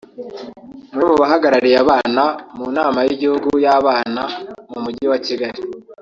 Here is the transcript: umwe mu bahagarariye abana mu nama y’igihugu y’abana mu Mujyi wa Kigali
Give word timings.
umwe 0.93 1.05
mu 1.09 1.17
bahagarariye 1.21 1.77
abana 1.83 2.23
mu 2.57 2.65
nama 2.77 2.99
y’igihugu 3.05 3.49
y’abana 3.65 4.21
mu 4.71 4.79
Mujyi 4.83 5.05
wa 5.11 5.19
Kigali 5.25 5.61